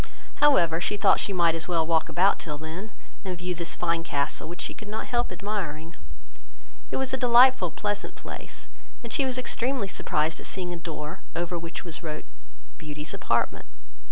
However, 0.41 0.81
she 0.81 0.97
thought 0.97 1.19
she 1.19 1.31
might 1.31 1.53
as 1.53 1.67
well 1.67 1.85
walk 1.85 2.09
about 2.09 2.39
till 2.39 2.57
then, 2.57 2.91
and 3.23 3.37
view 3.37 3.53
this 3.53 3.75
fine 3.75 4.01
castle, 4.01 4.49
which 4.49 4.61
she 4.61 4.73
could 4.73 4.87
not 4.87 5.05
help 5.05 5.31
admiring; 5.31 5.95
it 6.89 6.97
was 6.97 7.13
a 7.13 7.17
delightful 7.17 7.69
pleasant 7.69 8.15
place, 8.15 8.67
and 9.03 9.13
she 9.13 9.27
was 9.27 9.37
extremely 9.37 9.87
surprised 9.87 10.39
at 10.39 10.47
seeing 10.47 10.73
a 10.73 10.75
door, 10.75 11.19
over 11.35 11.55
which 11.59 11.85
was 11.85 12.01
wrote, 12.01 12.25
"BEAUTY'S 12.79 13.13
APARTMENT." 13.13 13.67